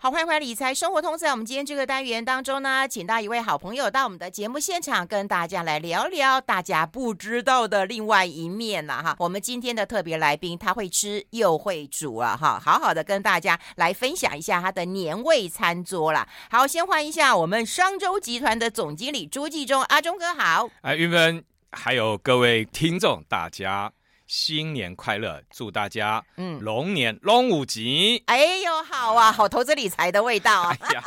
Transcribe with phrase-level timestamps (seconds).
[0.00, 9.16] 好，欢迎回来理财生活通，在我们今天这个单元当中呢，请到一位好朋友到我们的节目现场，跟大家来聊聊大家不知道的另外一面呐哈。
[9.18, 16.28] 我们今天的特别来宾，他会吃又会煮啊哈，好好的跟大家来分享一下他的年味餐桌啦。
[16.48, 20.70] 好，先欢迎一下我们商周集团的总经理朱继忠，阿忠哥好。
[20.82, 21.42] 哎，韵芬，
[21.72, 23.90] 还有各位听众，大家。
[24.28, 25.42] 新年快乐！
[25.50, 28.22] 祝大家嗯龙年龙五吉！
[28.26, 30.76] 哎呦，好啊，好投资理财的味道啊！
[30.80, 31.02] 哎呀，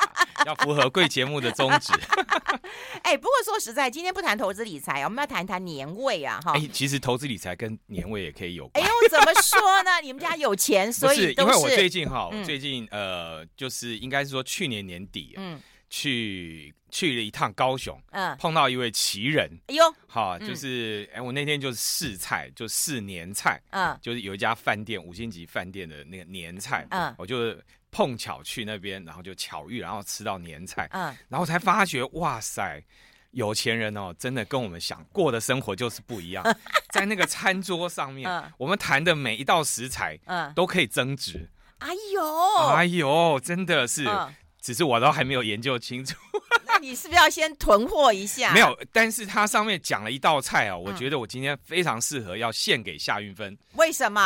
[0.48, 1.94] 要符合贵节目的宗旨。
[3.04, 6.42] 哎，不过说实在，今天不谈投资理财，我们要谈谈年味啊！
[6.44, 8.84] 哈，哎，其实投资理财跟年味也可以有关。
[8.84, 10.02] 哎呦，怎么说呢？
[10.02, 15.62] 你们家有钱， 所以是因为我最近哈，嗯、最近呃，就是应该是说去年年底嗯。
[15.94, 27.56] 去去了一趟高雄，嗯，碰到一位奇人，哎呦，好，就是哎，我那天就是试菜，就试年菜，嗯，就是有一家饭店五星级饭店的那个年菜，嗯，我就
[27.90, 32.84] 碰巧去那边，然后就巧遇，然后吃到年菜，嗯，然后才发觉，哇塞，
[33.32, 36.44] 有钱人哦，真的跟我们想过的生活就是不一样，
[36.92, 44.06] 在那个餐桌上面，我们谈的每一道食材，嗯，都可以增值，哎呦，哎呦，真的是。
[44.62, 46.16] 只是我都还没有研究清楚，
[46.66, 48.52] 那你是不是要先囤货一下？
[48.54, 53.58] 没有，但是它上面讲了一道菜哦，我觉得我今天非常适合要献给夏运芬。
[53.74, 54.22] 为什么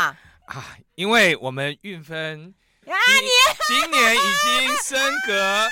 [0.48, 0.78] 啊？
[0.96, 2.54] 因为我们运芬
[2.86, 3.30] 啊，你
[3.68, 5.68] 今年已经升格，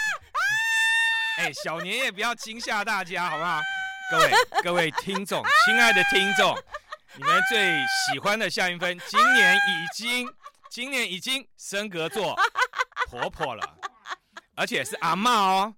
[1.40, 3.62] 哎，小年夜不要惊吓大家，好不好？
[4.12, 4.32] 各位
[4.64, 6.56] 各位听众，亲爱的听众，
[7.16, 7.80] 你们最
[8.12, 10.28] 喜欢的夏云芬，今年已经
[10.70, 12.36] 今年已经升格做
[13.10, 13.78] 婆婆了。
[14.56, 15.74] 而且是阿妈哦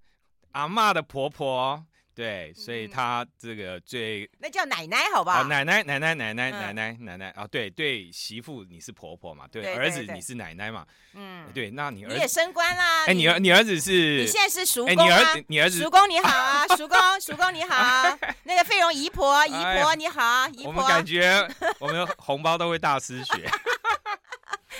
[0.51, 11.45] 阿妈的婆婆哦对所以她这个最那叫奶奶好不好奶奶奶奶奶奶奶奶奶啊对对媳妇你是婆婆嘛对儿子你是奶奶嘛嗯。
[11.53, 20.67] 对那你儿子也升官啦哎你儿你儿子是你现在是叔公你儿子你儿子叔公你好啊 叔公叔公你好 那个费容姨婆姨婆你好姨婆。
[20.67, 21.45] 我们感觉
[21.79, 23.49] 我们的红包都会大失血。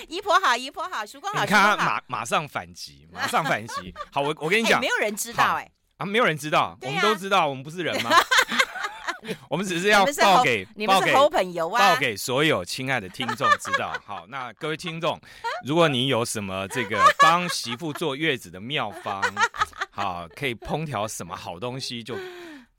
[0.08, 3.94] 姨婆好，姨婆好，叔公好，你看他马马上反击， 马上反击。
[4.12, 8.12] 好，我我跟你讲，没有人知道哎，啊，没有人知道，我们都知道，我们不是人吗？
[9.50, 14.00] 我们只是要报给报给报给所有亲爱的听众知道。
[14.06, 15.20] 好，那各位听众，
[15.66, 19.24] 如果你有什么这个 帮媳妇坐月子的妙方，
[19.90, 22.16] 好，可以烹调什么好东西，就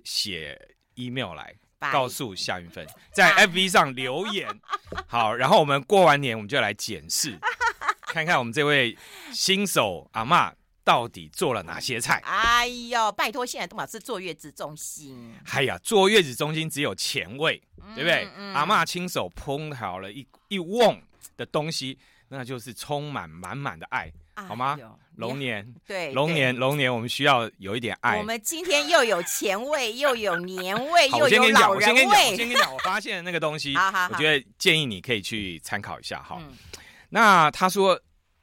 [0.05, 0.57] 写
[0.95, 1.53] email 来。
[1.93, 4.49] 告诉夏云芬，在 FB 上留言，
[5.07, 7.39] 好，然后我们过完年，我们就来检视，
[8.07, 8.97] 看看我们这位
[9.33, 12.21] 新手阿嬷到底做了哪些菜。
[12.25, 15.35] 哎呦，拜托，现在都嘛是坐月子中心。
[15.53, 18.29] 哎呀，坐月子中心只有钱味，嗯、对不对？
[18.37, 21.03] 嗯、阿嬷亲手烹调了一一瓮
[21.37, 21.99] 的东西，
[22.29, 24.13] 那就是充满满满的爱。
[24.37, 24.79] 好吗？
[25.17, 28.19] 龙年，对，龙年，龙年，我们需要有一点爱。
[28.19, 32.05] 我们今天又有前味，又有年味，又有老人味。
[32.05, 33.75] 我先跟你讲，我发现的那个东西，
[34.13, 36.39] 我觉得建议你可以去参考一下哈。
[37.09, 37.99] 那他说，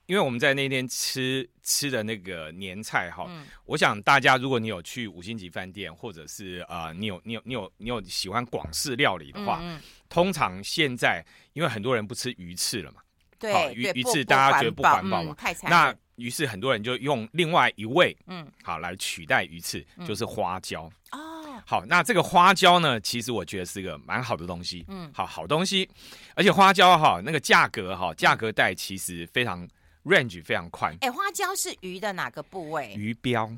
[0.07, 3.29] 因为我们在那天吃吃的那个年菜哈，
[3.65, 9.61] 我想大家如果你有去五星级饭店，或者是呃，你有你有你有你有喜欢广式料理的话，
[10.09, 11.23] 通常现在
[11.53, 13.02] 因为很多人不吃鱼翅了嘛。
[13.43, 15.35] 对，鱼鱼翅大家觉得不环保嘛？
[15.63, 20.83] 那于是很多人就用另外一味，嗯，好来取代鱼翅，就是花椒。
[21.11, 25.89] 哦，好，那这个花椒呢，其实我觉得是一个蛮好的东西，嗯，好好东西，
[26.35, 29.67] 而且花椒哈，那个价格哈，价格带其实非常
[30.05, 30.95] range 非常宽。
[31.01, 32.93] 哎，花椒是鱼的哪个部位？
[32.95, 33.51] 鱼标。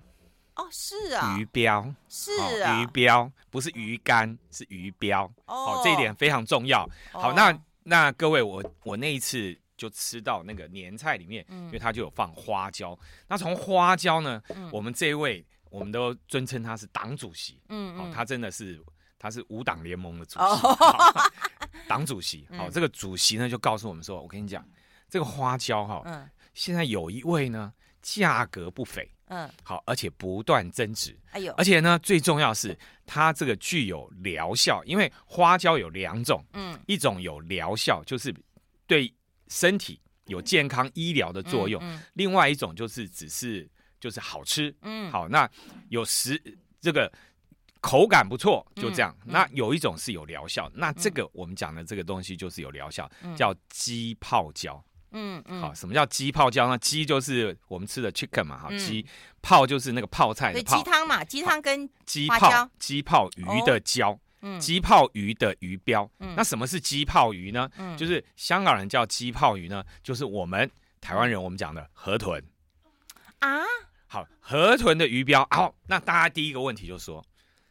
[0.56, 2.32] 哦，是啊，鱼标是
[2.64, 5.30] 啊，鱼标不是鱼竿，是鱼标。
[5.46, 6.90] 哦，这一点非常重要。
[7.12, 9.56] 好，那那各位，我我那一次。
[9.78, 12.98] 就吃到那个年菜里面，因为它就有放花椒。
[13.28, 14.42] 那从花椒呢，
[14.72, 17.62] 我们这一位我们都尊称他是党主席。
[17.70, 18.82] 嗯，哦，他真的是
[19.20, 20.46] 他是五党联盟的主席，
[21.90, 22.48] 党主席。
[22.52, 24.66] 好，这个主席呢就告诉我们说，我跟你讲，
[25.10, 31.20] 这个花椒哈，嗯现在有一位呢价格不菲，嗯，好，而且不断增值。
[31.32, 38.34] 哎呦，而且呢最重要是它这个具有疗效，因为花椒有两种，嗯，一种有疗效，就是
[38.88, 39.14] 对。
[39.48, 43.70] 身体有健康医疗的作用，嗯嗯、另外一种就是只是
[44.00, 45.50] 就是好吃，嗯，好，那
[45.90, 46.42] 有食
[46.82, 47.12] 这个
[47.80, 49.16] 口感不错，就这样。
[49.24, 56.78] 那有一种是有疗效，那这个我们讲的这个东西就是有疗效，嗯、叫鸡泡椒，嗯嗯，好，什么叫鸡泡椒呢？
[56.80, 59.10] 鸡就是我们吃的 chicken 嘛，哈，鸡、嗯、
[59.42, 64.20] 泡就是那个泡菜的泡，鸡汤嘛，鸡汤跟鸡泡鸡泡鱼的椒。
[64.54, 67.70] 哦鸡泡鱼的鱼标，嗯、那什么是鸡泡鱼呢？
[67.78, 70.70] 嗯、就是香港人叫鸡泡鱼呢，就是我们
[71.02, 72.44] 台湾人我们讲的河豚。
[73.40, 73.64] 啊。
[74.08, 77.26] 好，河豚的鱼标，好，那大家第一个问题就说，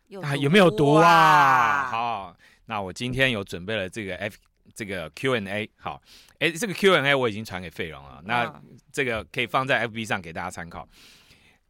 [0.09, 1.87] 有啊有没有毒啊？
[1.91, 2.37] 好，
[2.67, 4.37] 那我今天有准备了这个 F
[4.75, 6.03] 这个 Q&A，好，
[6.41, 8.61] 哎，这个 Q&A 我已经传给费荣了，那
[8.93, 10.87] 这个可以放在 FB 上给大家参考。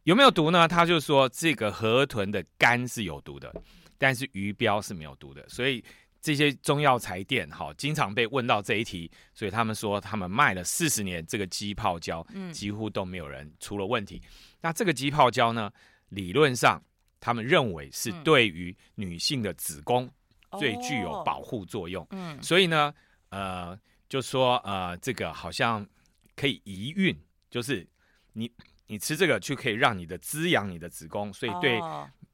[0.03, 0.67] 有没有毒呢？
[0.67, 3.53] 他就说这个河豚的肝是有毒的，
[3.97, 5.83] 但是鱼标是没有毒的，所以。
[6.21, 14.19] 这些中药材店哈，经常被问到这一题，所以他们说他们卖了四十年这个鸡泡胶，几乎都没有人出了问题。
[14.23, 15.71] 嗯、那这个鸡泡胶呢，
[16.09, 16.81] 理论上
[17.19, 20.11] 他们认为是对于女性的子宫
[20.57, 22.03] 最具有保护作用。
[22.09, 22.91] 嗯，所以呢，
[23.29, 25.87] 呃，就说呃，这个好像
[26.35, 27.15] 可以宜孕，
[27.51, 27.87] 就是
[28.33, 28.51] 你
[28.87, 31.79] 你吃这个就可以让你的滋养你的子宫，所以对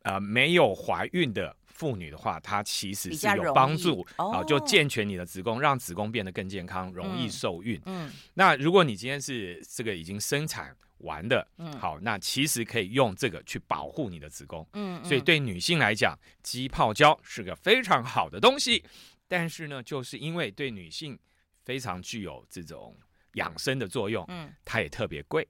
[0.03, 1.55] 呃没有怀孕的。
[1.73, 7.81] 妇女的话，它其实是有帮助啊，就健全你的子宫，让子宫变得更健康，容易受孕。
[7.85, 14.67] 嗯，嗯，那如果你今天是这个已经生产完的，嗯，好，那其实可以用这个去保护你的子宫。
[14.73, 18.83] 嗯，所以对女性来讲，鸡泡胶是个非常好的东西。
[19.27, 21.17] 但是呢，就是因为对女性
[21.63, 22.95] 非常具有这种
[23.33, 25.47] 养生的作用，嗯，它也特别贵，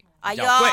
[0.59, 0.69] 贵。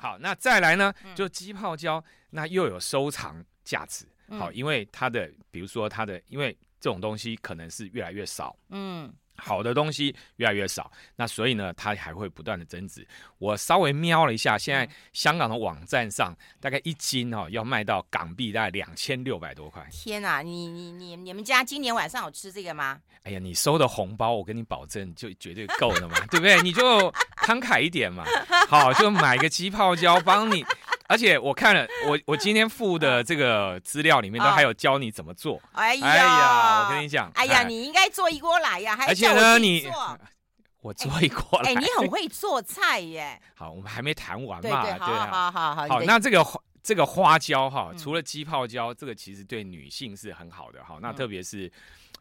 [0.00, 4.06] 好，那再来呢，就鸡泡胶，那又有收藏价值。
[4.38, 13.06] 好，因为它的，比如说它的，因为这种东西可能是越来越少，嗯，好的东西越来越少，那所以呢，它还会不断的增值。
[13.38, 19.86] 我稍微瞄了一下，现在香港的网站上，大概一斤哦要卖到港币大概两千六百多块。
[19.90, 23.00] 天哪，你你你你们家今年晚上有吃这个吗？
[23.22, 26.60] 哎呀，你收的红包，我跟你保证就绝对够了嘛，对不对？
[26.62, 28.24] 你就慷慨一点嘛，
[28.68, 30.64] 好，就买个鸡泡胶帮你。
[31.08, 35.60] 而且我看了，我我今天附的这个资料里面都还有教你怎么做。
[35.72, 39.88] 哎呀，哎呀，我跟你讲，哎呀，你应该做一锅来呀，还而且呢，你
[40.80, 43.40] 我做一锅来，哎，你很会做菜耶。
[43.56, 45.88] 好，我们还没谈完嘛，对对，好好好好。
[45.88, 46.46] 好，那这个
[46.82, 50.98] 这个花椒哈，除了鸡泡椒，这个其实对女性是很好的哈。
[51.00, 51.72] 那特别是。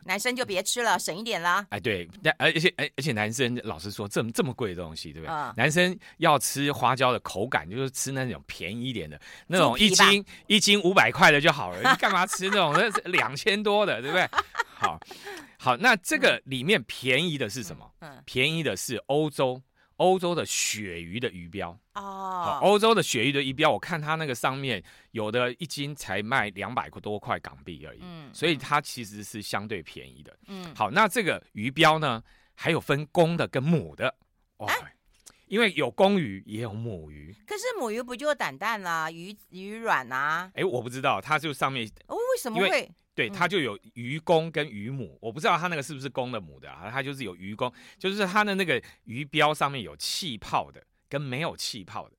[0.04, 1.66] 男生就别吃了，省一点啦。
[1.70, 5.34] 哎，对，但而且而而且男生老实说，这么这么贵的东西，对不对？
[5.34, 11.78] 嗯、男生要吃花椒的口感，就是吃那种便宜一点的，那种一斤一斤五百块的就好了。
[11.90, 12.74] 你干嘛吃那种
[13.06, 14.30] 两千多的，对不对？
[14.76, 15.00] 好，
[15.58, 17.90] 好，那这个里面便宜的是什么？
[18.00, 19.62] 嗯，便宜的是欧洲。
[19.98, 21.78] 欧洲的鳕鱼的鱼标。
[21.94, 32.24] 哦，欧洲的鳕鱼的鱼标，我看它那个上面有的一斤才卖两百多块港币而已，嗯，所以它其实是相对便宜的，嗯，好，那这个鱼标呢，
[32.56, 34.14] 还有分公的跟母的，
[34.58, 34.74] 哦，啊、
[35.48, 40.52] 因为有公鱼也有母鱼，可是母鱼不就胆蛋啦，鱼鱼卵啊？
[40.54, 42.92] 哎，我不知道，它就上面哦，为什么会？
[43.16, 46.88] 对，它就有鱼公跟鱼母，我不知道它那个是不是公的母的啊？
[46.92, 52.16] 它就是有鱼公，就是它的那个鱼标上面有气泡的，跟没有气泡的。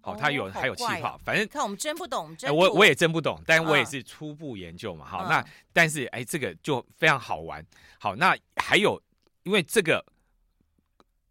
[0.00, 5.04] 好，它有还有气泡，反正看我们真不懂，我我也真不懂，但我也是初步研究嘛。
[5.04, 7.66] 好，那但是哎，这个就非常好玩。
[7.98, 9.02] 好，那还有，
[9.42, 10.06] 因为这个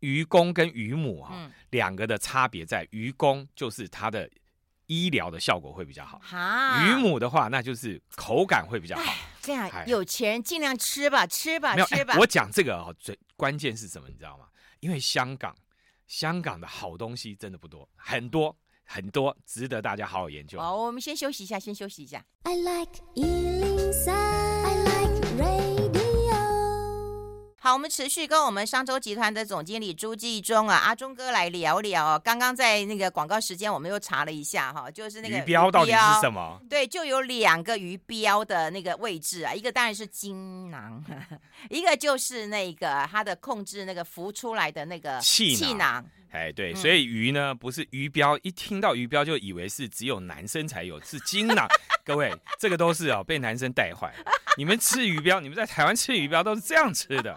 [0.01, 4.29] 鱼公跟鱼母哈，两个的差别在鱼公就是它的。
[4.87, 6.19] 医疗的效果会比较好。
[6.23, 9.13] 哈，鱼母的话，那就是口感会比较好。
[9.41, 12.15] 这样，有钱人尽量吃吧，吃吧，吃吧。
[12.17, 14.09] 我讲这个哦，最关键是什么？
[14.09, 14.45] 你知道吗？
[14.79, 15.55] 因为香港，
[16.07, 20.59] 香港的好东西真的不多，很多很多，值得大家好好研究。
[20.59, 22.25] 好，我们先休息一下，先休息一下。
[22.43, 23.01] I like
[27.67, 32.17] 好，我们持续跟我们商周集团的总经理朱继忠啊，阿忠哥来聊聊啊。
[32.17, 36.57] 刚刚在那个广告时间，我们又查了一下哈，就是那个鱼标到底是什么？
[36.69, 41.03] 对，就有两个鱼标的那个位置啊，一个当然是精囊，
[41.69, 46.05] 一个就是那个它的控制那个浮出来的那个气囊。
[46.31, 51.67] 哎，对，所以鱼呢不是鱼标，一听到鱼标就以为是只有男生才有，是精囊。
[52.03, 54.13] 各位，这个都是哦被男生带坏。
[54.57, 57.35] 你们吃鱼标，你们在台湾吃鱼标都是这样吃的，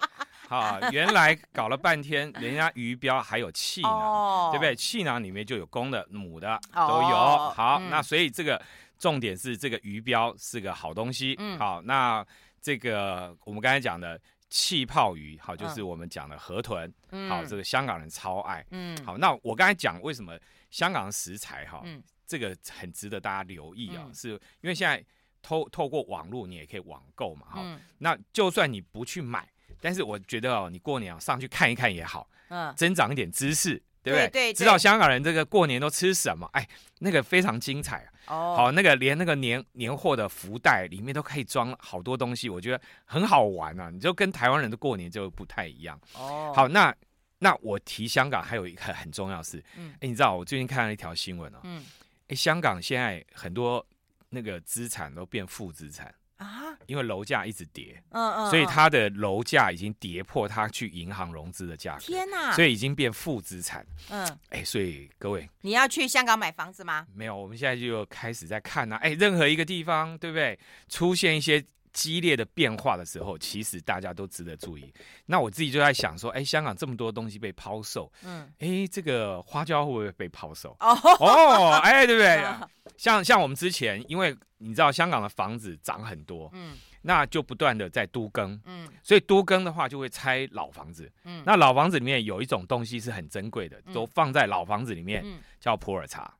[0.48, 4.74] 好，原来搞了半天，人家鱼标还有气囊，哦、对不对？
[4.74, 7.08] 气囊里面就有公的、母的都有。
[7.08, 8.60] 哦、好，嗯、那所以这个
[8.98, 11.34] 重点是这个鱼标是个好东西。
[11.38, 12.24] 嗯、好，那
[12.62, 14.18] 这个我们刚才讲的
[14.50, 18.62] 气泡鱼，好，就是我们讲的河豚，嗯、好，这个香港人超爱。
[18.70, 20.38] 嗯，好，那我刚才讲为什么
[20.70, 24.28] 香港的食材哈，嗯、这个很值得大家留意啊，嗯、是
[24.60, 25.02] 因为现在。
[25.42, 27.80] 透透过网络，你也可以网购嘛，哈、嗯。
[27.96, 29.48] 那就算你不去买，
[29.80, 34.28] 但是我觉得哦，你过年啊上去看一看也好，嗯，增长一点知识，对不对？
[34.28, 36.48] 对，对，对，知道香港人这个过年都吃什么？
[36.52, 36.68] 哎，
[37.00, 38.54] 那个非常精彩哦。
[38.56, 43.90] 好，那个连那个年年货的福袋里面都可以装好多东西，我觉得很好玩啊。
[43.90, 46.52] 你就跟台湾人的过年就不太一样哦。
[46.54, 46.94] 好，那
[47.38, 51.84] 那我提香港还有一个很重要的事，嗯，哎，你知道我最近看了一条新闻哦，嗯，
[52.28, 53.84] 哎，香港现在很多
[54.28, 56.14] 那个资产都变负资产。
[56.40, 62.00] 啊，因为楼价一直跌，嗯嗯，所以它的楼价已经跌破它去银行融资的价格。
[62.00, 62.52] 天哪！
[62.54, 63.86] 所以已经变负资产。
[64.08, 67.06] 嗯，哎，所以各位，你要去香港买房子吗？
[67.14, 68.96] 没有，我们现在就开始在看呐。
[69.02, 70.58] 哎，任何一个地方，对不对？
[70.88, 74.90] 出现一些激烈的变化的时候，其实大家都值得注意。
[75.26, 80.74] 那我自己就在想说，哎，香港这么多东西被抛售，嗯，哎，这个花椒会不会被抛售？
[80.80, 82.42] 哦哦，哎，对不对？
[83.00, 95.24] 像像我们之前，因为你知道香港的房子涨很多，嗯，那就不断的在都更，嗯，所以都更的话就会拆老房子，嗯，那老房子里面有一种东西是很珍贵的，都放在老房子里面，
[95.58, 96.34] 叫普洱茶。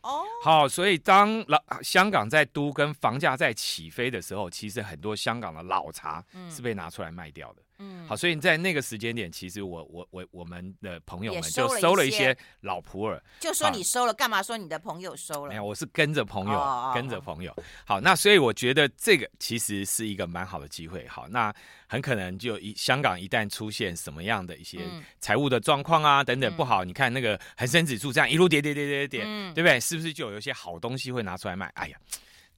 [0.00, 7.60] 哦，好，所以当老香港在都跟房价在起飞的时候，其实很多香港的老茶是被拿出来卖掉的。
[7.60, 7.64] 嗯，
[8.06, 15.50] 好，所以在那个时间点，其实我我我我们的朋友们就收了一些老普洱，就说你收了，干嘛说你的朋友收了？
[15.50, 17.54] 没有，我是跟着朋友，跟着朋友。
[17.84, 21.06] 好，那所以我觉得这个其实是一个蛮好的机会。
[21.08, 21.54] 好，那
[21.86, 24.80] 很可能就一香港一旦出现什么样的一些
[25.18, 29.80] 财务的状况啊等等不好，你看那个恒生指数这样一路跌跌跌跌跌，对不对？
[29.80, 31.66] 是不是就有一些好东西会拿出来卖？
[31.74, 31.96] 哎呀，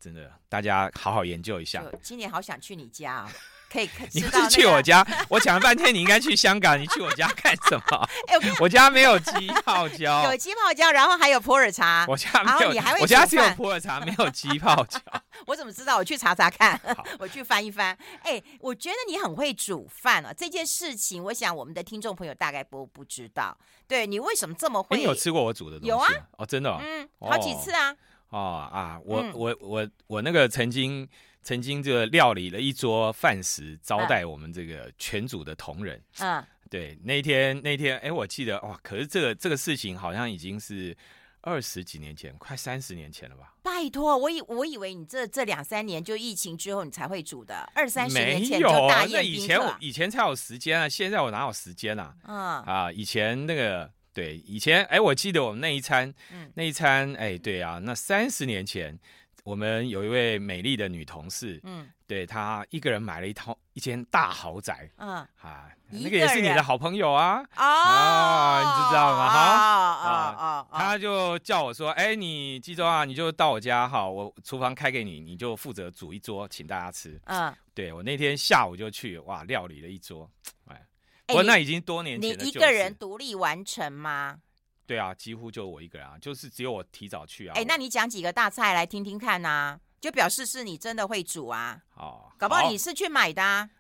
[0.01, 1.85] 真的，大家好好研究一下。
[2.03, 3.33] 今年好想去你家啊。
[3.73, 5.07] 可以，你不是去我家？
[5.29, 8.09] 我讲了半天，你应该去香港，你去我家干什么？
[8.29, 12.05] 哎我家没有鸡泡椒，有鸡泡椒，然后还有普洱茶。
[12.09, 13.01] 我家没有，你还会？
[13.01, 15.01] 我家只有普洱茶，没有鸡泡椒。
[15.47, 15.97] 我怎么知道？
[15.97, 16.79] 我去查查看，
[17.19, 17.97] 我去翻一翻。
[18.23, 20.33] 哎，我觉得你很会煮饭啊！
[20.37, 23.57] 这件事情，我想我们的听众朋友大概不不知道。
[23.89, 24.97] 对，你为什么这么会？
[24.97, 25.89] 你有吃过我煮的东西？
[25.89, 27.95] 有啊，哦，真的，嗯，好几次啊。
[28.29, 31.09] 哦啊，我我我我那个曾经。
[31.43, 36.01] 曾经就料理了一桌饭食，招待我们这个全组的同仁。
[36.21, 40.97] 嗯，对，那天那天，哎，我记得哇，可是这个这个事情好像已经是
[41.41, 43.55] 二十几年前，快三十年前了吧？
[43.61, 49.17] 拜托，我以我以为你这这两三年就疫情之后你才会煮的，二三十年前就大宴宾客。
[49.17, 52.15] 那以前我以前才有时间啊，现在我哪有时间啊？
[52.25, 58.97] 嗯啊，以前那个对，以前哎，我记得我们那一餐，嗯，那一餐哎，对啊，那三十年前。
[59.45, 69.29] 我们有一位美丽的女同事，嗯，对，她一个人买了一套一间大豪宅，嗯，啊，那个也是你的好朋友啊，啊，你知道吗？
[69.29, 80.31] 哈，啊啊，他就叫我说，哎，你记住啊，你就到我家哈，我厨房开给你，你就负责煮一桌请大家吃，嗯，对，我那天下午就去，哇，料理了一桌，
[80.67, 80.81] 哎，
[81.27, 84.39] 不过那已经多年前，你一个人独立完成吗？
[84.87, 87.55] 对啊，几乎就我一个人啊，就是只有我提早去啊。
[87.57, 89.79] 哎，那你讲几个大菜来听听看呐？
[90.01, 91.81] 就表示是你真的会煮啊。
[91.95, 93.71] 哦，搞不好你是去买的啊。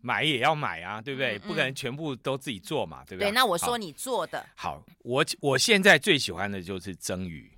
[0.00, 1.38] 买也要买啊，对不对？
[1.38, 3.30] 不可能全部都自己做嘛，对不对？
[3.30, 4.46] 对，那我说你做的。
[4.54, 7.50] 好，我我现在最喜欢的就是蒸鱼。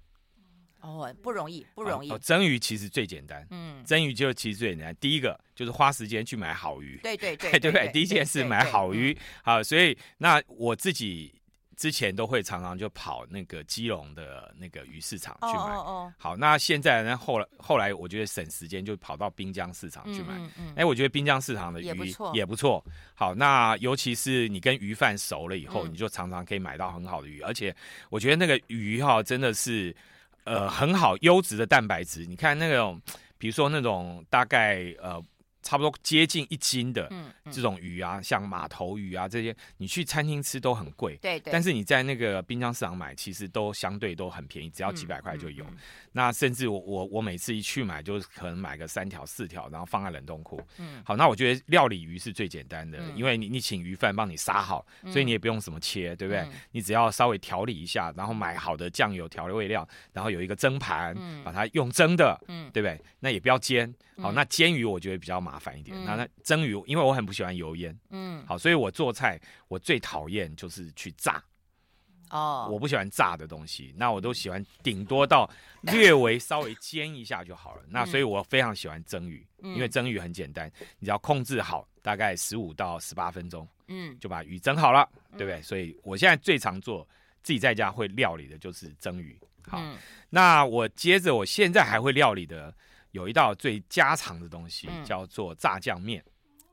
[0.80, 2.16] 哦，不容易，不容易。
[2.18, 3.44] 蒸鱼其实最简单。
[3.50, 4.94] 嗯，蒸鱼就其实最简单。
[5.00, 7.00] 第一个就是花时间去买好鱼。
[7.02, 7.90] 对对对，对 不对？
[7.92, 9.18] 第一件事买好鱼。
[9.42, 11.34] 好，所以那我自己。
[11.76, 15.74] 之前都会常常就跑那个基隆的那个鱼市场去买。
[15.74, 16.12] Oh, oh, oh.
[16.16, 17.16] 好，那现在呢？
[17.16, 20.34] 后来后来，我觉得省时间，就跑到滨江市场去买。
[20.34, 22.32] 哎、嗯嗯欸，我觉得滨江市场的鱼也不错。
[22.34, 22.82] 也不错。
[23.14, 27.74] 好，那尤其是你跟鱼贩熟了以后，嗯、你就常常可以买到很好的鱼，而且
[28.08, 29.94] 我觉得那个鱼哈，真的是
[30.44, 32.24] 呃很好优质的蛋白质。
[32.24, 32.98] 你看那种，
[33.36, 35.22] 比如说那种大概呃。
[35.66, 37.10] 差不多接近一斤的
[37.50, 41.16] 这种鱼啊，嗯嗯、像马头鱼啊这些，你去餐厅吃都很贵。
[41.20, 41.52] 对对。
[41.52, 45.66] 但是你在那个滨江市场买，其实都相对都很便宜，只要几百块就有。
[46.12, 50.62] 那甚至我我我每次一去买，就是可能买个三条四条，然后放在冷冻库。
[50.78, 51.02] 嗯。
[51.04, 56.42] 好，那我觉得料理鱼是最简单的，嗯、因为你你请鱼贩帮你杀好，所以你也不用什么切，对不对？
[56.42, 63.00] 嗯、你只要稍微调理一下，然后买好的酱油调味料，然后有一个蒸盘，嗯、把它用蒸的，嗯，对不对？
[63.18, 63.92] 那也不要煎。
[64.18, 65.96] 好，那煎鱼我觉得比较麻烦一点。
[65.96, 67.98] 嗯、那那蒸鱼，因为我很不喜欢油烟。
[68.10, 68.44] 嗯。
[68.46, 71.42] 好，所以我做菜我最讨厌就是去炸。
[72.30, 72.68] 哦。
[72.70, 75.48] 我不喜欢炸的东西，那我都喜欢顶多到
[75.82, 77.82] 略微稍微煎一下就好了。
[77.84, 85.62] 嗯、那所以我非常喜欢蒸鱼，嗯、因为蒸鱼很简单，你只要控制好大概十五到十八分钟，嗯，就把鱼蒸好了，嗯、对不对？
[85.62, 87.06] 所以我现在最常做
[87.42, 89.38] 自己在家会料理的就是蒸鱼。
[89.68, 89.96] 好，嗯、
[90.28, 92.74] 那我接着我现在还会料理的。
[93.12, 96.22] 有一道最家常的东西，叫做炸酱面。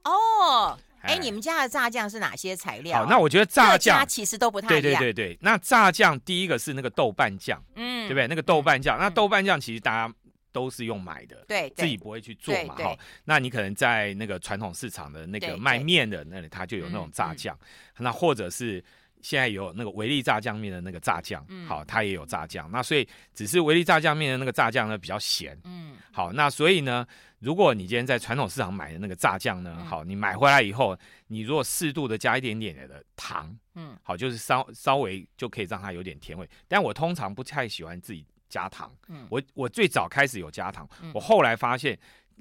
[0.03, 2.99] 哦，哎，你们家的炸酱是哪些材料？
[2.99, 4.67] 好，那我觉得炸酱其实都不太。
[4.67, 8.27] 对对对对，那炸酱第一个是那个豆瓣酱，嗯，对不对？
[8.27, 10.13] 那个豆瓣酱，那豆瓣酱其实大家
[10.51, 12.75] 都是用买的，对，自己不会去做嘛。
[12.75, 17.57] 哈，那你可能在那个传统市场的那个卖面的那里，它就有那种炸酱。
[17.97, 18.83] 那或者是
[19.23, 22.69] 现在有那个维力炸酱面的那个炸酱，好，它也有炸酱。
[22.69, 27.07] 那所以只是维力炸酱面的那个炸酱呢比较咸，嗯，好，那所以呢，
[27.39, 30.95] 如果你今天在传统市场买的那个炸酱呢，好，你买回来以后，
[31.27, 36.47] 你如果适度的加一点点的糖，嗯，好，就是稍稍微就可以让它有点甜味。
[36.67, 41.97] 但我通常不太喜欢自己加糖，嗯，我我最早开始有加糖，我后来发现。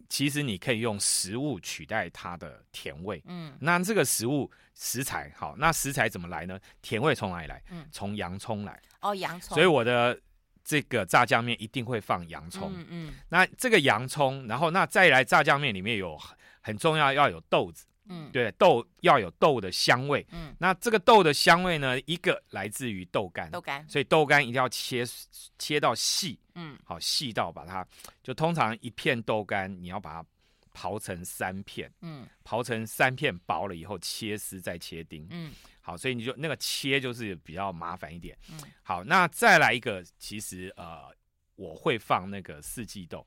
[0.08, 6.58] 其实你可以用食物取代它的甜味，嗯，那这个食物食材好，那食材怎么来呢？
[6.82, 7.62] 甜味从哪里来？
[7.70, 8.80] 嗯，从洋葱来。
[9.00, 9.54] 哦，洋葱。
[9.54, 10.18] 所以我的
[10.62, 13.14] 这个炸酱面一定会放洋葱，嗯嗯。
[13.28, 16.18] 那这个洋葱，然后那再来炸酱面里面有
[16.60, 17.86] 很重要要有豆子。
[18.06, 20.26] 嗯，对，豆要有豆的香味。
[20.30, 25.04] 嗯，那这个豆的香味呢，一个来自于豆干，豆干，所以豆干一定要切
[25.58, 26.38] 切到细。
[26.54, 27.86] 嗯，好细到把它，
[28.22, 30.28] 就通常一片豆干你要把它
[30.74, 31.90] 刨成三片。
[32.00, 35.26] 嗯，刨成三片薄了以后切丝再切丁。
[35.30, 38.36] 嗯，好，所以你就那个切就是比较麻烦一点。
[38.50, 41.04] 嗯，好，那再来一个，其实呃，
[41.54, 43.26] 我会放那个四季豆。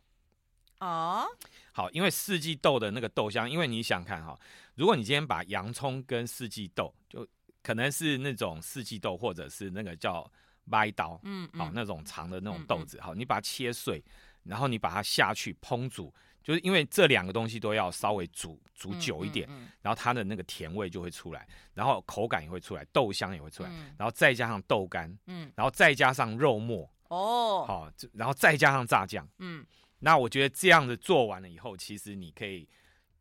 [0.79, 1.25] 哦，
[1.71, 4.37] 好，因为四季豆的那个豆香，因为你想看哈。
[4.75, 7.25] 如果你今天把洋葱跟四季豆，就
[7.63, 10.29] 可能是那种四季豆，或者是那个叫
[10.65, 14.03] 歪刀，嗯，好，那种长的那种豆子，好，你把它切碎，
[14.43, 16.13] 然后你把它下去烹煮，
[16.43, 19.47] 就是因为这两个东西都要稍微煮煮久一点，
[19.81, 29.65] 然后它的那个甜味就会出来，然后口感也会出来，豆香也会出来，然后再加上豆干，嗯，然后再加上肉末，哦，好，然后再加上炸酱，嗯，
[29.99, 32.67] 那我觉得这样子做完了以后，其实你可以。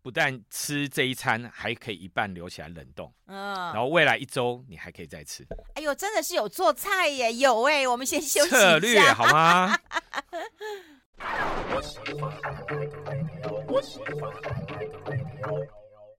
[0.02, 5.46] 不但吃这一餐，还可以一半留起来冷冻，嗯，然后未来一周你还可以再吃。
[5.76, 8.58] 哎呦，真的是有做菜耶，有哎，我们先休息一下。
[8.58, 9.72] 策略好吗？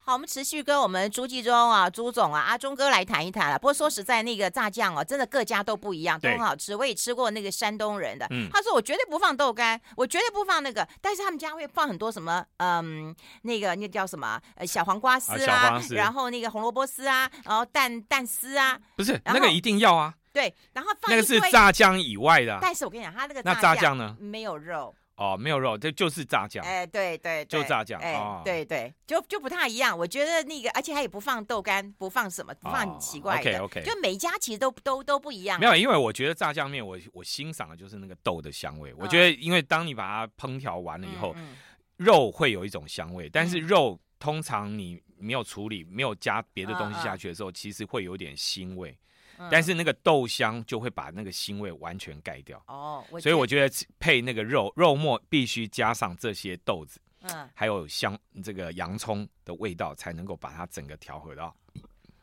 [0.08, 3.58] 好，我们持续跟我们朱继忠啊，朱总啊，阿忠哥来谈一谈了。
[3.58, 6.76] 不过说实在，那个炸酱哦，真的各家都不一样，都很好吃。
[6.76, 22.60] 我也吃过那个山东人的，嗯、他说我绝对不放豆干，我绝对不放那个，但是他们家会放很多什么，嗯，那个那叫什么，呃，小黄瓜丝啊，啊然后那个红萝卜丝啊，然后蛋蛋丝啊，不是那个一定要啊，对，然后放那个是炸酱以外的。
[22.62, 24.94] 但是我跟你讲，他那个那炸酱呢，没有肉。
[25.18, 26.64] 哦，没有肉，这就是炸酱。
[26.66, 28.00] 哎，对对，就炸酱。
[28.02, 29.98] 哎，对对，就就不太一样。
[29.98, 33.60] 我觉得那个，而且它也不放豆干，不放什么，不放很奇怪的。
[33.64, 35.58] OK OK，就每一家其实都都都不一样。
[35.60, 38.94] 没有，因为我觉得炸酱面，我我欣赏的就是那个豆的香味。
[38.96, 41.34] 我觉得，因为当你把它烹调完了以后，
[41.96, 48.98] 肉会有一种香味，但是肉通常你没有处理，没有加别的东西下去的时候，其实会有点腥味。
[49.52, 61.56] 但是那个豆香就会把那个腥味完全盖掉哦，所以我觉得配那个肉肉末必须加上这些豆子，嗯，还有香这个洋葱的味道，才能够把它整个调和到。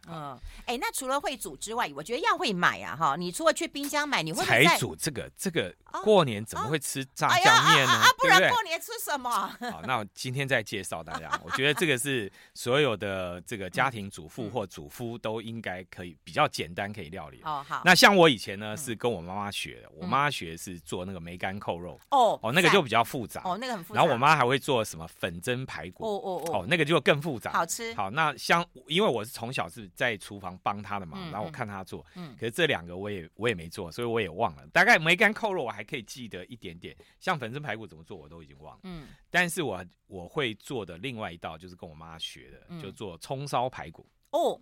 [0.09, 0.37] 嗯，
[0.67, 3.15] 哎，那除了会煮之外，我觉得要会买啊，哈！
[3.17, 7.93] 你除了去冰箱买，你会才煮这个这个过年怎么会吃炸酱面呢？
[7.93, 9.31] 啊，不然过年吃什么？
[9.31, 17.41] 好，那我今天再介绍大家，我觉得这个是所有的这个家庭主妇或主夫都应该可以比较简单可以料理。
[17.45, 17.83] 哦，好。
[17.85, 21.97] 那像我以前呢是跟我妈妈学的，我妈学是做那个梅干扣肉。
[22.11, 23.41] 哦哦，那个就比较复杂。
[23.45, 24.01] 哦，那个很复杂。
[24.01, 26.05] 然后我妈还会做什么粉蒸排骨。
[26.05, 26.59] 哦哦哦。
[26.59, 27.53] 哦，那个就更复杂。
[27.53, 27.95] 好吃。
[27.95, 29.89] 好，那像因为我是从小是。
[29.95, 34.67] 在厨房帮他的忙，然后我看他做，嗯，可是这两个我也我也没做，所以我也忘了。
[34.69, 39.09] 大概梅干扣肉我还可以记得一点点，像粉蒸排骨怎么做我都已经忘了，嗯。
[39.31, 44.61] 但是我我会做的另外一道就是跟我妈学的，嗯、就做葱烧排骨哦。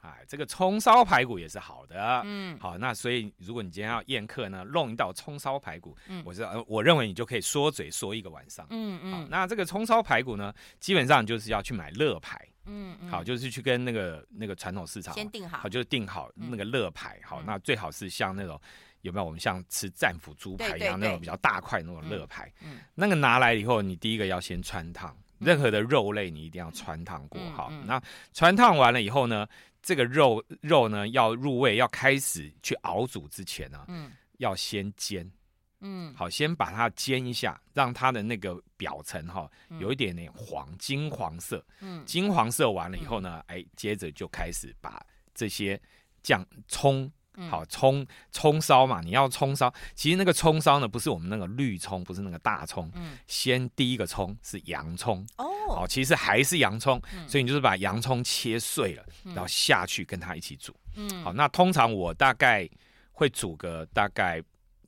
[0.00, 2.76] 哎，这个葱烧排骨也是好的，嗯，好。
[2.76, 9.12] 那所以如果你今天要宴客呢，弄一道葱烧排骨，嗯，我知道，我认为你就可以说嘴说一个晚上，嗯嗯。
[9.12, 12.36] 好，那这个葱烧排骨呢，基本上就是要去买乐排。
[12.66, 13.08] 嗯，嗯。
[13.08, 18.60] 好，就是去跟那个那个传统市场先定好，好就是定好那个乐牌，嗯、好，那最好是像那种
[19.02, 19.24] 有没有？
[19.24, 22.52] 我们像吃战斧猪排一样那种比较大块那种乐牌，
[22.94, 28.00] 那个拿来以后，你第一个要先穿烫，任何的肉类你一定要穿烫过，好，那
[28.32, 29.46] 穿烫完了以后呢，
[29.82, 35.28] 这个肉肉呢要入味，要开始去熬煮之前呢，嗯，要先煎。
[35.84, 41.64] 嗯，好，先把它煎一下，让它的那个表层哈有一点点黄金黄色。
[41.80, 45.80] 嗯，金黄色完了以后呢，哎，接着就开始把这些
[46.22, 47.10] 酱葱，
[47.50, 49.74] 好葱葱烧嘛，你要葱烧。
[49.96, 52.88] 其实那个葱烧呢，不是我们那个绿葱，不是那个大葱。
[52.94, 55.26] 嗯，先第一个葱是洋葱。
[55.38, 60.72] 哦，好，其实还是洋葱，所以你就是把洋葱切碎了，然后下去跟它一起煮。
[60.94, 62.68] 嗯，好，那通常我大概
[63.10, 64.40] 会煮个大概。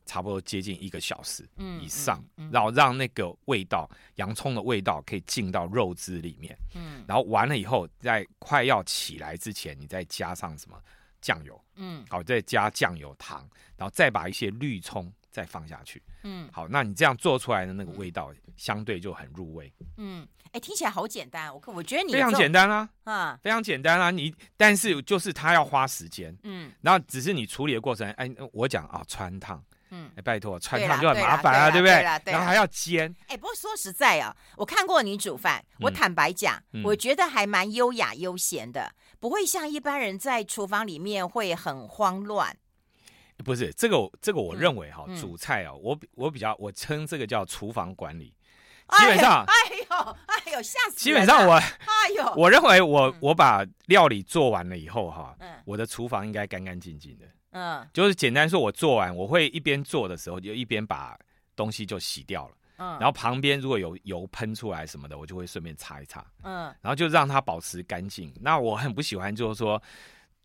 [0.04, 1.48] 差不多接近一个小时
[1.80, 2.48] 以上，嗯嗯。
[2.48, 6.56] 嗯、然后让那个味道，洋葱的味道可以进到肉汁里面。
[6.74, 10.80] 嗯，然后完了以后，在快要起来之前，你再加上什么？
[11.20, 29.64] 酱油，嗯，好，再加酱油糖，然后再把一些绿葱再放下去，嗯，好，那你这样做出来的那个味道相对就很入味，嗯，哎，听起来好简单，我我觉得你非常简单啊，啊，非常简单啊，你但是就是它要花时间，嗯，然后只是你处理的过程，哎，我讲啊，穿烫。
[30.22, 32.02] 拜托，汆烫就很麻烦啊，对不对？
[32.32, 33.14] 然后还要煎。
[33.28, 42.56] 哎，不过说实在啊，我看过你煮饭，我坦白讲，我觉得还蛮优雅悠闲的，不会像一般人在厨房里面会很慌乱。
[43.44, 48.34] 不是这个，这个我认为哈，煮菜哦，我我比较我称这个叫厨房管理。
[48.98, 50.96] 基本上，哎呦，哎呦，吓死！
[50.96, 57.24] 基本上我，哎呦，我认为我我把料理做完了以后哈，我的厨房应该干干净净的。
[57.54, 61.18] 嗯，就是简单说，我做完，我会一边做的时候，就一边把
[61.56, 62.54] 东西就洗掉了。
[62.78, 66.24] 嗯，然后旁边如果有油喷出来什么的，我就会顺便擦一擦。
[66.42, 68.32] 嗯，然后就让它保持干净。
[68.40, 69.80] 那我很不喜欢，就是说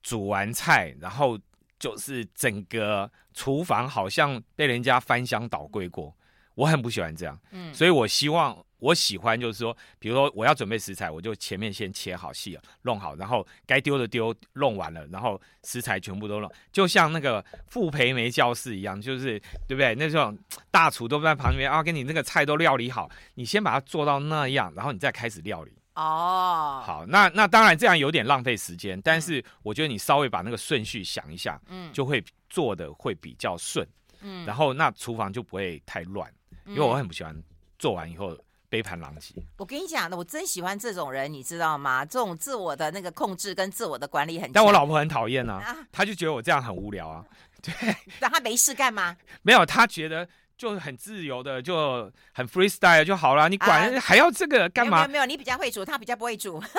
[0.04, 1.38] 煮完菜，然后
[1.80, 6.15] 就是整个厨房好像被人家翻箱倒柜过，
[6.54, 7.39] 我很不喜欢这样。
[7.52, 8.56] 嗯，所以我希望。
[8.80, 19.94] 我喜欢就是说，比如说我要准备食材，我就前面先切好细了，弄好，然后该丢的丢，弄完了，然后食材全部都弄，就像那个傅培梅教室一样，就是对不对？
[19.96, 20.38] 那种
[20.72, 25.72] 大厨都在旁边啊，给你那个菜都料理好，你先把它做到那样，然后你再开始料理。
[25.96, 33.86] 哦，好，那那当然这样有点浪费时间，但是我觉得你稍微把那个顺序想一下，嗯，就会做的会比较顺，
[34.22, 36.32] 嗯，然后那厨房就不会太乱，
[36.68, 37.36] 因为我很不喜欢
[37.78, 38.38] 做完以后。
[38.70, 39.34] 杯盘狼藉。
[39.58, 42.06] 我跟你讲，我真喜欢这种人，你知道吗？
[42.06, 44.52] 这种自我的那个控制跟自我的管理很。
[44.52, 47.26] 但我老婆很讨厌啊，她就觉得我这样很无聊啊。
[47.62, 47.74] 对，
[48.20, 49.18] 让她没事干嘛？
[49.42, 50.28] 没有，她觉得
[50.58, 53.50] 就很自由的，就很 freestyle 就好了。
[53.50, 55.00] 你管、啊、还要这个干嘛？
[55.00, 56.64] 没有没有，你比较会煮，她比较不会煮。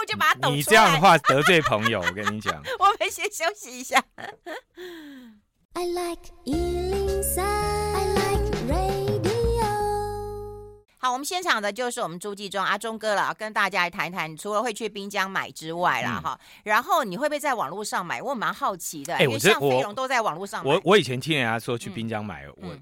[0.00, 0.56] 我就把它抖出来。
[0.56, 2.54] 你这样的话得罪朋友，我跟你讲。
[2.78, 4.02] 我们先休息一下。
[5.74, 6.30] I like
[11.02, 14.36] 好，我们现场的就是我们朱继忠阿忠哥了，跟大家来谈一谈。
[14.36, 18.20] 除了会去滨江买之外啦，哈、嗯，然后你会不会在网络上买？
[18.20, 20.70] 我蛮好奇的，欸、因为像飞龙都在网络上买。
[20.70, 22.78] 我我以前听人家说去滨江买，嗯、我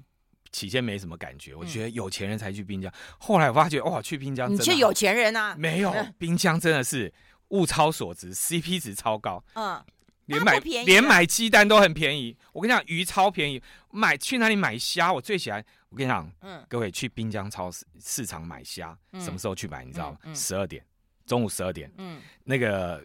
[0.51, 2.91] 起先没什么感觉，嗯、我觉得有钱人才去滨江。
[3.19, 5.55] 后来我发觉，哇，去滨江，你去有钱人啊？
[5.57, 7.13] 没有， 滨江真的是
[7.49, 9.41] 物超所值，CP 值超高。
[9.53, 9.81] 嗯。
[10.29, 13.61] 连买连买鸡蛋都很便宜，我跟你讲，鱼超便宜。
[13.91, 15.11] 买去哪里买虾？
[15.11, 15.63] 我最喜欢。
[15.89, 19.83] 我跟你讲，嗯，各位去滨江超市市场买虾，嗯、什么时候去买？
[19.83, 20.17] 你知道吗？
[20.35, 20.85] 十二、点，
[21.25, 21.91] 中午十二点。
[21.97, 23.03] 嗯，那个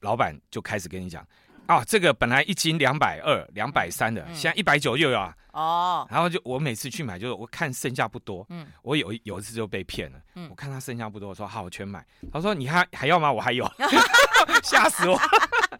[0.00, 1.26] 老板就开始跟你讲，
[1.66, 5.34] 啊，这个本来一斤两百二、两百三的，嗯、现在一百九又有啊。
[5.52, 8.46] 哦，然后就我每次去买，就是我看剩下不多。
[8.50, 10.20] 嗯，我有有一次就被骗了。
[10.34, 12.06] 嗯，我看他剩下不多，我说好，我全买。
[12.30, 13.32] 他说你还还要吗？
[13.32, 13.66] 我还有
[14.62, 15.18] 吓死我。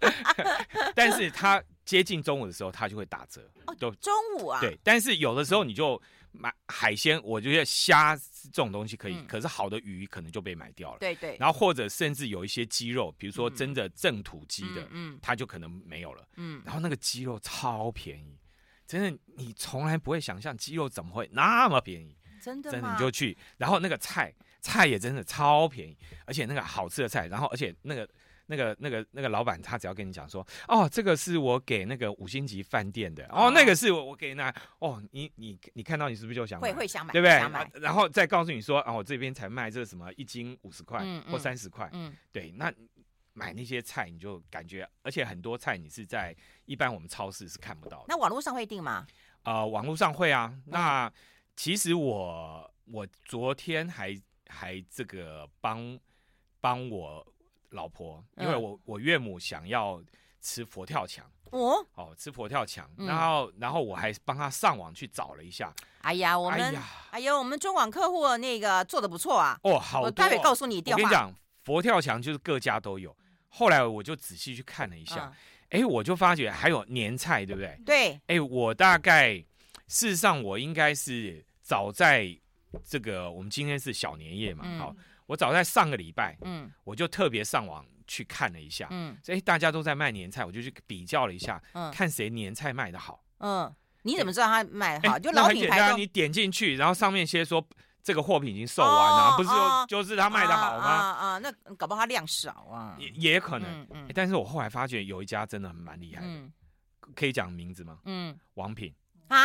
[0.95, 3.51] 但是他接近中午的时候，他就会打折。
[3.67, 4.61] 哦，就中午啊？
[4.61, 4.79] 对。
[4.83, 6.01] 但是有的时候你就
[6.33, 10.99] 买海鲜，我觉得虾这种东西可以，嗯、可是好的鱼可能就被买掉了。
[10.99, 11.37] 对对。
[11.39, 16.29] 然后或者甚至有一些鸡肉，比如说真的正土鸡的，嗯，嗯它就可能没有了。
[16.37, 16.63] 嗯。
[16.65, 18.39] 然后那个鸡肉超便宜，
[18.87, 22.17] 真的，你从来不会想象鸡肉怎么会那么便宜。
[22.43, 22.71] 真的？
[22.71, 28.09] 真的你就去，然后那个菜菜也真的超便宜，而且那个好吃的菜，然后而且那个。
[28.51, 36.69] 那个、那个、那个老板，他只要跟你讲说，哦，这个是我给那个五星级饭店的，哦，那个是我我给那，哦，你你你看到你是不是就想买？
[36.73, 37.81] 会会想买，对不对？
[37.83, 42.73] 然后再告诉你说，啊，我这边才卖这个什么一斤五十块或三十块，嗯，对，那
[43.35, 46.35] 买那些菜你就感觉，而且很多菜你是在
[46.65, 48.05] 一般我们超市是看不到的。
[48.09, 49.07] 那网络上会订吗？
[49.43, 50.59] 呃，网络上会啊。
[50.65, 51.13] 那
[51.55, 56.01] 其实我我昨天还还这个帮
[56.63, 57.27] 帮我。
[57.71, 60.03] 老婆，因为我我岳母想要
[60.41, 65.73] 吃佛跳墙哦，哦，吃佛跳墙，然后然后我还帮他上网去找了一下。
[66.03, 69.59] 哎呀，我们哎呀，哎呦，我们中广客户那个做的不错啊。
[69.63, 71.03] 哦，好，我待会告诉你电话。
[71.03, 73.15] 我跟你讲，佛跳墙就是各家都有。
[73.49, 75.33] 后来我就仔细去看了一下，
[75.71, 77.81] 哎，我就发觉还有年菜，对不对？
[77.85, 78.21] 对。
[78.27, 79.35] 哎，我大概
[79.87, 82.39] 事实上我应该是早在
[82.85, 84.95] 这个我们今天是小年夜嘛，好。
[85.29, 93.71] 我早在上个礼拜，嗯，我就特别上网去看了一下，嗯，所以大家都在卖年菜，我就去比较了一下，嗯，看谁年菜卖的好，嗯，
[94.05, 95.19] 你怎么知道他卖得好？
[95.19, 97.63] 就老品牌，你点进去，然后上面先说
[98.03, 100.87] 这个货品已经售完了，不是说就是他卖的好吗？
[100.87, 106.51] 啊，那搞不好他量少啊，也也可能，嗯，但是我后来发觉有一家真的蛮厉害的，
[107.15, 107.99] 可以讲名字吗？
[108.07, 108.95] 嗯，王品
[109.29, 109.45] 啊，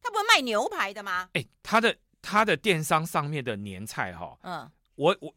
[0.00, 1.28] 他不是卖牛排的吗？
[1.32, 4.70] 哎，他的他的电商上面的年菜哈，嗯。
[4.98, 5.32] 我我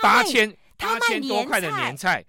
[0.00, 2.24] 八千八千多块的年菜，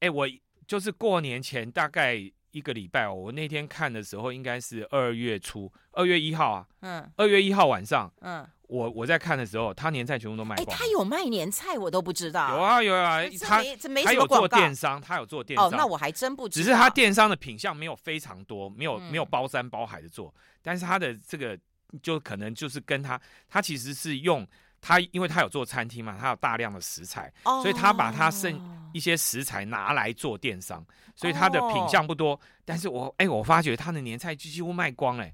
[0.00, 0.26] 哎，我
[0.66, 2.14] 就是过年前大概
[2.52, 8.48] 一个礼拜哦，我那天看的时候应该是二月初，二月一号啊，嗯，二月一号晚上，嗯。
[8.68, 10.66] 我我在看的时候，他年菜全部都卖光。
[10.66, 12.56] 哎，他有卖年菜，我都不知道。
[12.56, 13.62] 有啊有啊，他
[14.02, 15.66] 他有做电商，他有做电商。
[15.66, 16.64] 哦，那我还真不知道。
[16.64, 21.58] 只是他电商的品相没有非常多，没有没有包山包海的做，但是他的这个
[22.02, 24.48] 就可能就是跟他，他其实是用
[24.82, 28.60] 他，因为他有做餐厅嘛，他有大量的食材，所以他把他剩
[28.92, 30.84] 一些食材拿来做电商，
[31.16, 32.38] 所以他的品相不多。
[32.66, 35.32] 但是我哎，我发觉他的年菜几乎卖光哎。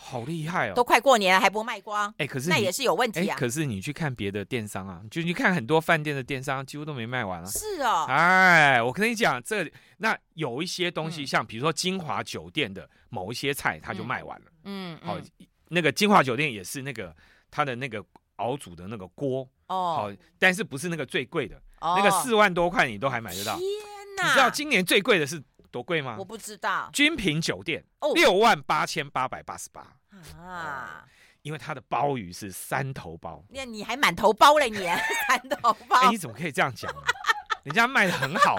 [0.00, 0.74] 好厉害哦！
[0.76, 2.14] 都快过年了还不卖光？
[2.18, 3.36] 哎，可是那也是有问题啊。
[3.36, 7.48] 可是你去看别的电商啊，就你看很多饭店的电商几乎都没卖完了。
[7.48, 8.04] 是哦。
[8.08, 14.46] 哎，我跟你讲，这那有一些东西，像比如说金华酒店的某一些菜，他就卖完了。
[14.64, 14.96] 嗯。
[15.02, 15.18] 好，
[15.66, 17.12] 那个金华酒店也是那个
[17.50, 18.04] 他的那个
[18.38, 23.56] 熬煮的那个锅哦，好，但是不是那个最贵的，那个四万多块你都还买得到。
[23.56, 23.68] 天
[24.16, 24.26] 哪！
[24.26, 25.42] 你知道今年最贵的是？
[25.70, 26.16] 多贵吗？
[26.18, 26.88] 我不知道。
[26.94, 29.86] 君品酒店六万八千八百八十八
[30.34, 31.04] 啊！
[31.42, 33.44] 因为它的鲍鱼是三头鲍。
[33.50, 34.78] 那你还满头包了你？
[35.28, 36.00] 三头鲍？
[36.00, 36.90] 哎，你怎么可以这样讲？
[37.64, 38.56] 人家卖的很好。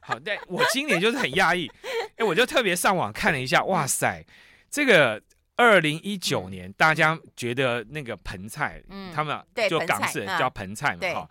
[0.00, 1.70] 好，对，我今年就是很压抑。
[2.16, 4.24] 哎，我就特别上网看了一下，哇塞，
[4.70, 5.20] 这个
[5.56, 9.38] 二零一九年大家觉得那个盆菜，嗯，他们
[9.68, 11.30] 就港式人叫盆菜嘛，哈。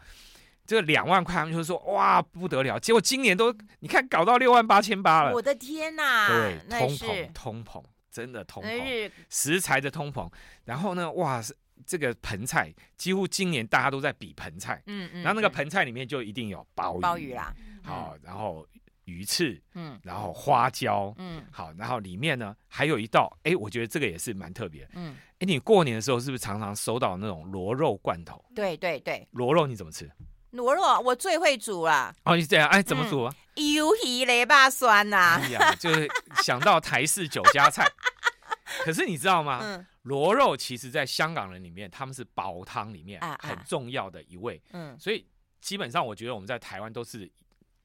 [0.67, 6.27] 这个两万块，他们就说哇不得了，结果今年都你看搞到六万八千八了，我的天哪！
[6.27, 10.27] 对，通膨通膨，真的通膨，食材的通膨。
[10.63, 11.39] 然后呢，哇，
[11.85, 18.67] 这个盆菜几乎今年大家都在比盆菜，嗯嗯，然后那个盆菜里面就一定有鲍鱼，鲍鱼啦，好，然后
[19.05, 28.43] 鱼翅，嗯，然后花椒，嗯，好，然后里面呢还有一道，哎，我觉得这个也是蛮特别，嗯，哎，你过年的时候是不是常常收到那种螺肉罐头？
[28.53, 30.11] 对对对，螺肉你怎么吃？
[30.51, 33.35] 螺肉我最会煮了哦，你这样哎，怎么煮啊？
[33.55, 35.39] 鱿鱼雷霸酸呐！
[35.41, 36.07] 哎呀，就是
[36.43, 37.85] 想到台式酒家菜。
[38.83, 39.59] 可是你知道吗？
[39.61, 44.61] 嗯，螺肉其实在香港人里面，他们是煲汤里面很重要的一味。
[44.71, 45.25] 嗯，所以
[45.61, 47.29] 基本上我觉得我们在台湾都是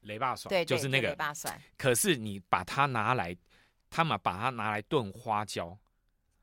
[0.01, 1.61] 雷霸酸，对，就是那个雷霸酸。
[1.77, 3.35] 可是你把它拿来，
[3.89, 5.77] 他们把它拿来炖花椒，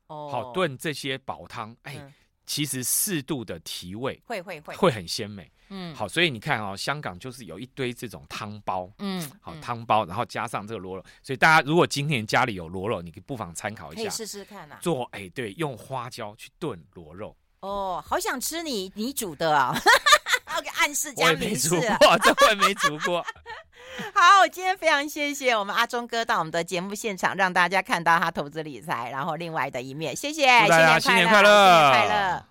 [0.07, 2.13] 哦，好炖这些煲汤，哎，
[2.45, 5.51] 其实适度的提味，会会会会很鲜美。
[5.71, 14.79] 嗯，好，所以你看哦，香港就是有一堆这种汤包，嗯，好汤包，然后加上这个螺肉，所以大家如果今天家里有螺肉，你可以不妨参考一下，可以试试看呐。
[14.81, 17.37] 做哎，对，用花椒去炖螺肉。
[17.59, 19.79] 哦，好想吃你你煮的啊！
[20.59, 23.25] 我给暗示加明示， 我也没煮过，这回没煮过。
[24.13, 30.13] 好，今天非常谢谢我们阿忠哥到我们的节目现场，让大家看到他投资理财然后另外的一面。
[30.15, 32.45] 谢谢，新年快乐，新年快乐。